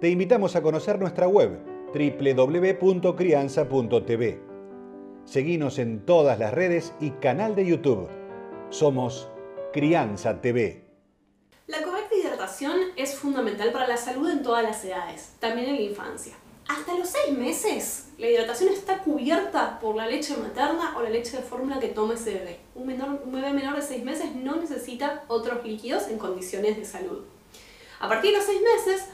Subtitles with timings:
[0.00, 1.58] Te invitamos a conocer nuestra web
[1.92, 4.40] www.crianza.tv.
[5.24, 8.08] Seguinos en todas las redes y canal de YouTube.
[8.70, 9.28] Somos
[9.72, 10.84] Crianza TV.
[11.66, 15.82] La correcta hidratación es fundamental para la salud en todas las edades, también en la
[15.82, 16.34] infancia.
[16.68, 21.38] Hasta los 6 meses, la hidratación está cubierta por la leche materna o la leche
[21.38, 22.60] de fórmula que toma ese bebé.
[22.76, 27.24] Un, bebé menor de 6 meses no necesita otros líquidos en condiciones de salud.
[27.98, 29.08] A partir de los 6 meses,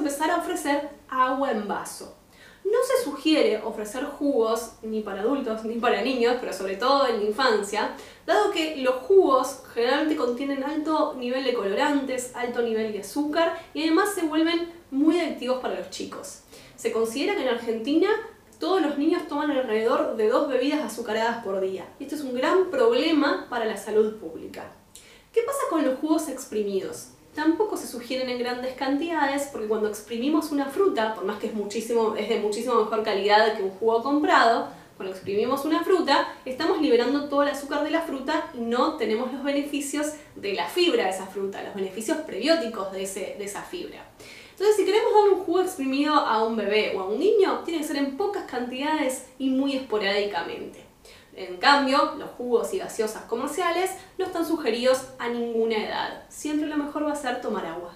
[0.00, 2.16] empezar a ofrecer agua en vaso.
[2.64, 7.18] No se sugiere ofrecer jugos ni para adultos ni para niños, pero sobre todo en
[7.18, 7.92] la infancia,
[8.26, 13.82] dado que los jugos generalmente contienen alto nivel de colorantes, alto nivel de azúcar y
[13.82, 16.40] además se vuelven muy adictivos para los chicos.
[16.76, 18.08] Se considera que en Argentina
[18.58, 21.86] todos los niños toman alrededor de dos bebidas azucaradas por día.
[21.98, 24.72] Y esto es un gran problema para la salud pública.
[25.32, 27.08] ¿Qué pasa con los jugos exprimidos?
[27.34, 31.54] Tampoco se sugieren en grandes cantidades porque cuando exprimimos una fruta, por más que es,
[31.54, 36.82] muchísimo, es de muchísimo mejor calidad que un jugo comprado, cuando exprimimos una fruta, estamos
[36.82, 41.04] liberando todo el azúcar de la fruta y no tenemos los beneficios de la fibra
[41.04, 44.04] de esa fruta, los beneficios prebióticos de, ese, de esa fibra.
[44.50, 47.80] Entonces, si queremos dar un jugo exprimido a un bebé o a un niño, tiene
[47.80, 50.89] que ser en pocas cantidades y muy esporádicamente.
[51.34, 56.24] En cambio, los jugos y gaseosas comerciales no están sugeridos a ninguna edad.
[56.28, 57.94] Siempre lo mejor va a ser tomar agua.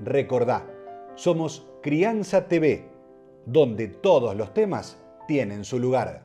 [0.00, 0.66] Recordá,
[1.14, 2.88] somos Crianza TV,
[3.46, 6.22] donde todos los temas tienen su lugar.